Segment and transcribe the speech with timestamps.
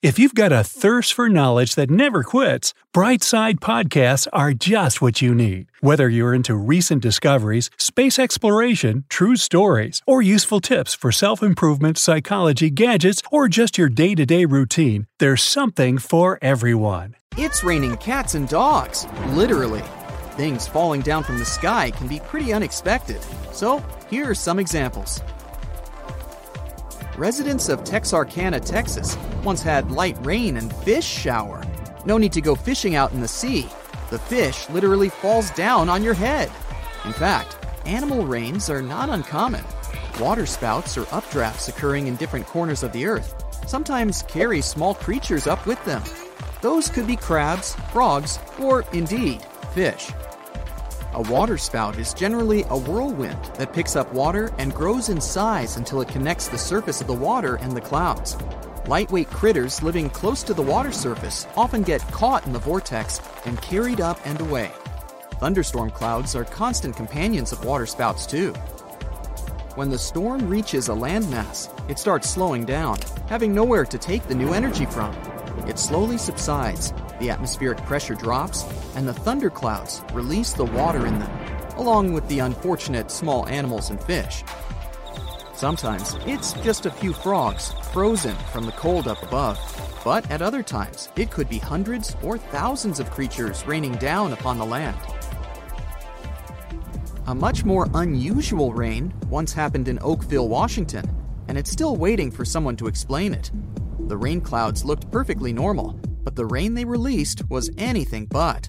[0.00, 5.20] If you've got a thirst for knowledge that never quits, Brightside Podcasts are just what
[5.20, 5.72] you need.
[5.80, 11.98] Whether you're into recent discoveries, space exploration, true stories, or useful tips for self improvement,
[11.98, 17.16] psychology, gadgets, or just your day to day routine, there's something for everyone.
[17.36, 19.82] It's raining cats and dogs, literally.
[20.36, 23.18] Things falling down from the sky can be pretty unexpected.
[23.52, 25.20] So, here are some examples.
[27.16, 31.62] Residents of Texarkana, Texas, once had light rain and fish shower.
[32.04, 33.68] No need to go fishing out in the sea.
[34.10, 36.50] The fish literally falls down on your head.
[37.04, 39.64] In fact, animal rains are not uncommon.
[40.20, 43.34] Water spouts or updrafts occurring in different corners of the earth
[43.68, 46.02] sometimes carry small creatures up with them.
[46.62, 50.10] Those could be crabs, frogs, or indeed, fish.
[51.14, 56.00] A waterspout is generally a whirlwind that picks up water and grows in size until
[56.00, 58.36] it connects the surface of the water and the clouds.
[58.88, 63.60] Lightweight critters living close to the water surface often get caught in the vortex and
[63.60, 64.72] carried up and away.
[65.32, 68.54] Thunderstorm clouds are constant companions of waterspouts, too.
[69.74, 74.34] When the storm reaches a landmass, it starts slowing down, having nowhere to take the
[74.34, 75.14] new energy from.
[75.68, 78.64] It slowly subsides, the atmospheric pressure drops,
[78.96, 81.30] and the thunderclouds release the water in them,
[81.76, 84.42] along with the unfortunate small animals and fish.
[85.58, 89.58] Sometimes it's just a few frogs frozen from the cold up above,
[90.04, 94.56] but at other times it could be hundreds or thousands of creatures raining down upon
[94.56, 94.96] the land.
[97.26, 101.04] A much more unusual rain once happened in Oakville, Washington,
[101.48, 103.50] and it's still waiting for someone to explain it.
[104.06, 108.68] The rain clouds looked perfectly normal, but the rain they released was anything but.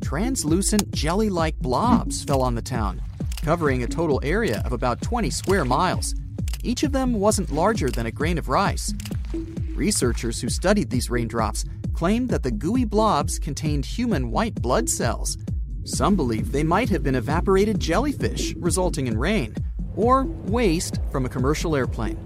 [0.00, 3.02] Translucent jelly like blobs fell on the town,
[3.42, 6.14] covering a total area of about 20 square miles.
[6.62, 8.92] Each of them wasn't larger than a grain of rice.
[9.74, 15.38] Researchers who studied these raindrops claimed that the gooey blobs contained human white blood cells.
[15.84, 19.54] Some believe they might have been evaporated jellyfish, resulting in rain,
[19.96, 22.18] or waste from a commercial airplane.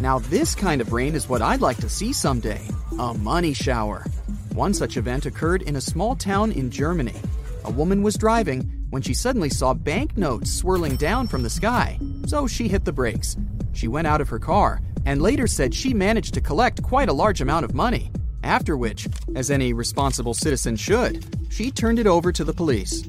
[0.00, 2.60] Now, this kind of rain is what I'd like to see someday
[2.98, 4.04] a money shower.
[4.54, 7.14] One such event occurred in a small town in Germany.
[7.64, 12.46] A woman was driving when she suddenly saw banknotes swirling down from the sky, so
[12.46, 13.36] she hit the brakes.
[13.72, 17.12] She went out of her car and later said she managed to collect quite a
[17.12, 18.10] large amount of money.
[18.42, 23.04] After which, as any responsible citizen should, she turned it over to the police.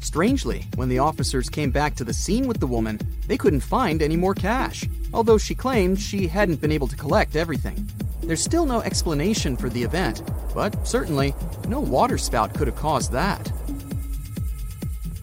[0.00, 4.02] Strangely, when the officers came back to the scene with the woman, they couldn't find
[4.02, 7.88] any more cash, although she claimed she hadn't been able to collect everything.
[8.22, 10.22] There's still no explanation for the event,
[10.54, 11.34] but certainly
[11.68, 13.52] no waterspout could have caused that.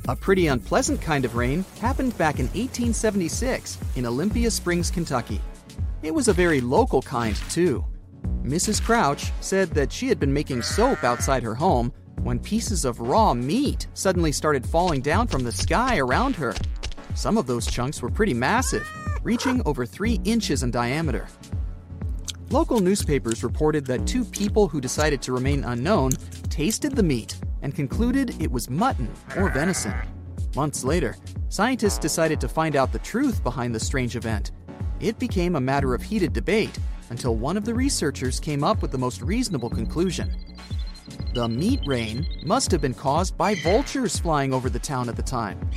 [0.10, 5.42] A pretty unpleasant kind of rain happened back in 1876 in Olympia Springs, Kentucky.
[6.02, 7.84] It was a very local kind, too.
[8.42, 8.82] Mrs.
[8.82, 11.92] Crouch said that she had been making soap outside her home
[12.22, 16.56] when pieces of raw meat suddenly started falling down from the sky around her.
[17.14, 18.90] Some of those chunks were pretty massive,
[19.24, 21.28] reaching over three inches in diameter.
[22.50, 26.12] Local newspapers reported that two people who decided to remain unknown
[26.50, 29.94] tasted the meat and concluded it was mutton or venison.
[30.56, 31.18] Months later,
[31.50, 34.52] scientists decided to find out the truth behind the strange event.
[35.02, 38.92] It became a matter of heated debate until one of the researchers came up with
[38.92, 40.34] the most reasonable conclusion.
[41.34, 45.22] The meat rain must have been caused by vultures flying over the town at the
[45.22, 45.70] time.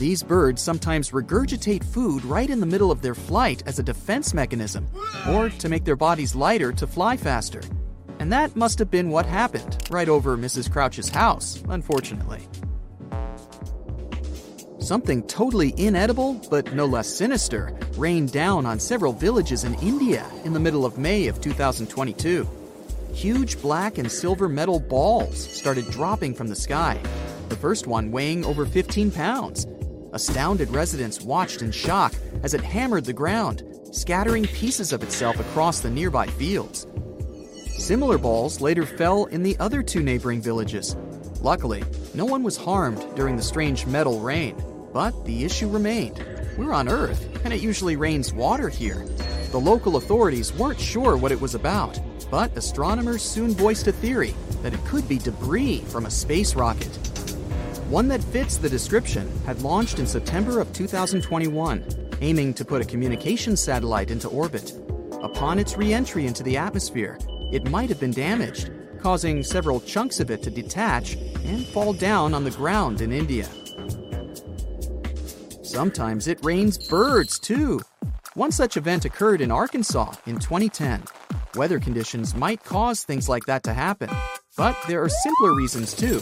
[0.00, 4.32] These birds sometimes regurgitate food right in the middle of their flight as a defense
[4.32, 4.88] mechanism,
[5.28, 7.60] or to make their bodies lighter to fly faster.
[8.18, 10.72] And that must have been what happened right over Mrs.
[10.72, 12.40] Crouch's house, unfortunately.
[14.78, 20.54] Something totally inedible, but no less sinister, rained down on several villages in India in
[20.54, 22.48] the middle of May of 2022.
[23.12, 26.98] Huge black and silver metal balls started dropping from the sky,
[27.50, 29.66] the first one weighing over 15 pounds.
[30.12, 32.12] Astounded residents watched in shock
[32.42, 33.62] as it hammered the ground,
[33.92, 36.86] scattering pieces of itself across the nearby fields.
[37.78, 40.96] Similar balls later fell in the other two neighboring villages.
[41.40, 44.60] Luckily, no one was harmed during the strange metal rain,
[44.92, 46.24] but the issue remained.
[46.58, 49.06] We're on Earth, and it usually rains water here.
[49.52, 51.98] The local authorities weren't sure what it was about,
[52.30, 57.09] but astronomers soon voiced a theory that it could be debris from a space rocket.
[57.90, 61.84] One that fits the description had launched in September of 2021,
[62.20, 64.72] aiming to put a communications satellite into orbit.
[65.24, 67.18] Upon its re entry into the atmosphere,
[67.50, 68.70] it might have been damaged,
[69.00, 73.48] causing several chunks of it to detach and fall down on the ground in India.
[75.64, 77.80] Sometimes it rains birds, too.
[78.34, 81.02] One such event occurred in Arkansas in 2010.
[81.56, 84.10] Weather conditions might cause things like that to happen,
[84.56, 86.20] but there are simpler reasons too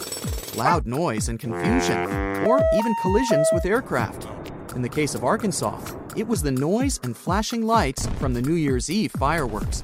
[0.57, 1.97] loud noise and confusion,
[2.45, 4.27] or even collisions with aircraft.
[4.75, 5.81] In the case of Arkansas,
[6.17, 9.83] it was the noise and flashing lights from the New Year's Eve fireworks.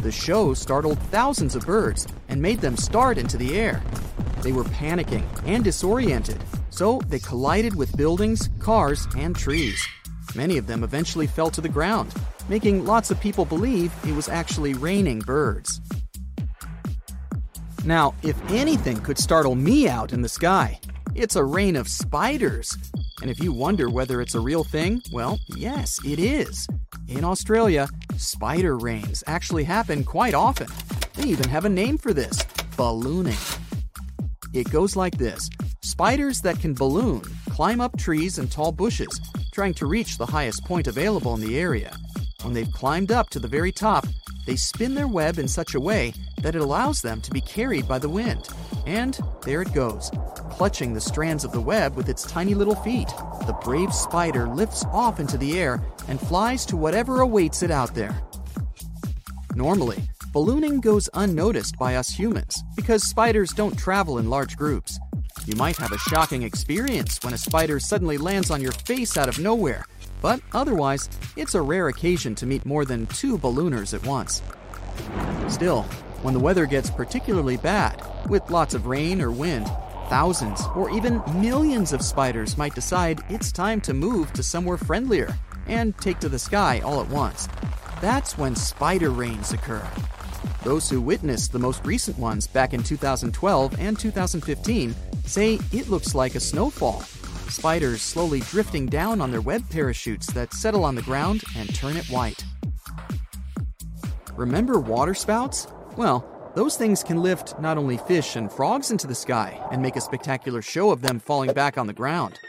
[0.00, 3.82] The show startled thousands of birds and made them start into the air.
[4.42, 9.86] They were panicking and disoriented, so they collided with buildings, cars, and trees.
[10.34, 12.14] Many of them eventually fell to the ground,
[12.48, 15.80] making lots of people believe it was actually raining birds.
[17.84, 20.78] Now, if anything could startle me out in the sky,
[21.14, 22.76] it's a rain of spiders.
[23.22, 26.68] And if you wonder whether it's a real thing, well, yes, it is.
[27.08, 30.68] In Australia, spider rains actually happen quite often.
[31.14, 32.44] They even have a name for this
[32.76, 33.38] ballooning.
[34.52, 35.48] It goes like this
[35.82, 39.20] Spiders that can balloon climb up trees and tall bushes,
[39.52, 41.94] trying to reach the highest point available in the area.
[42.42, 44.06] When they've climbed up to the very top,
[44.46, 47.86] they spin their web in such a way that it allows them to be carried
[47.86, 48.48] by the wind.
[48.86, 50.10] And there it goes,
[50.50, 53.08] clutching the strands of the web with its tiny little feet.
[53.46, 57.94] The brave spider lifts off into the air and flies to whatever awaits it out
[57.94, 58.20] there.
[59.54, 60.02] Normally,
[60.32, 64.98] ballooning goes unnoticed by us humans because spiders don't travel in large groups.
[65.46, 69.28] You might have a shocking experience when a spider suddenly lands on your face out
[69.28, 69.84] of nowhere,
[70.20, 74.42] but otherwise, it's a rare occasion to meet more than two ballooners at once.
[75.48, 75.86] Still,
[76.22, 79.66] when the weather gets particularly bad, with lots of rain or wind,
[80.08, 85.32] thousands or even millions of spiders might decide it's time to move to somewhere friendlier
[85.66, 87.48] and take to the sky all at once.
[88.00, 89.86] That's when spider rains occur.
[90.62, 94.94] Those who witnessed the most recent ones back in 2012 and 2015
[95.24, 97.02] say it looks like a snowfall.
[97.48, 101.96] Spiders slowly drifting down on their web parachutes that settle on the ground and turn
[101.96, 102.44] it white.
[104.36, 105.66] Remember waterspouts?
[106.00, 106.24] Well,
[106.54, 110.00] those things can lift not only fish and frogs into the sky and make a
[110.00, 112.40] spectacular show of them falling back on the ground.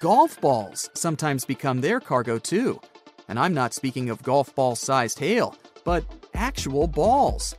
[0.00, 2.78] Golf balls sometimes become their cargo too.
[3.26, 6.04] And I'm not speaking of golf ball sized hail, but
[6.34, 7.54] actual balls.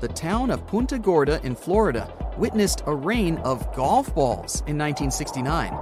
[0.00, 5.78] The town of Punta Gorda in Florida witnessed a rain of golf balls in 1969.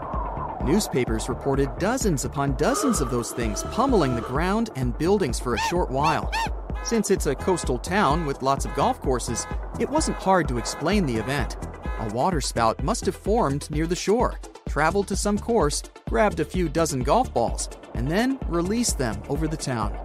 [0.65, 5.59] Newspapers reported dozens upon dozens of those things pummeling the ground and buildings for a
[5.71, 6.33] short while.
[6.85, 9.47] Since it's a coastal town with lots of golf courses,
[9.79, 11.57] it wasn't hard to explain the event.
[12.01, 16.69] A waterspout must have formed near the shore, traveled to some course, grabbed a few
[16.69, 19.97] dozen golf balls, and then released them over the town.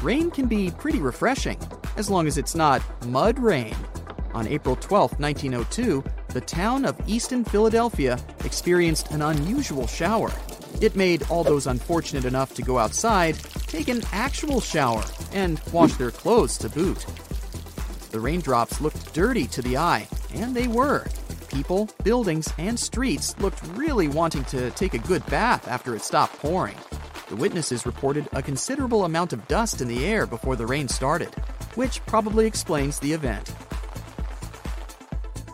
[0.00, 1.58] Rain can be pretty refreshing,
[1.96, 3.74] as long as it's not mud rain.
[4.32, 10.30] On April 12, 1902, the town of Easton, Philadelphia experienced an unusual shower.
[10.82, 13.38] It made all those unfortunate enough to go outside
[13.68, 17.06] take an actual shower and wash their clothes to boot.
[18.10, 21.06] The raindrops looked dirty to the eye, and they were.
[21.48, 26.36] People, buildings, and streets looked really wanting to take a good bath after it stopped
[26.40, 26.76] pouring.
[27.28, 31.32] The witnesses reported a considerable amount of dust in the air before the rain started,
[31.76, 33.54] which probably explains the event.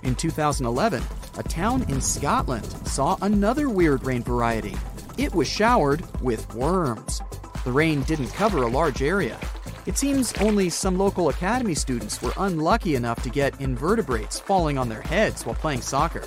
[0.03, 1.03] In 2011,
[1.37, 4.75] a town in Scotland saw another weird rain variety.
[5.19, 7.21] It was showered with worms.
[7.65, 9.37] The rain didn't cover a large area.
[9.85, 14.89] It seems only some local academy students were unlucky enough to get invertebrates falling on
[14.89, 16.23] their heads while playing soccer.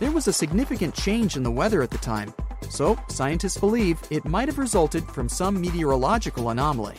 [0.00, 2.32] There was a significant change in the weather at the time,
[2.70, 6.96] so scientists believe it might have resulted from some meteorological anomaly.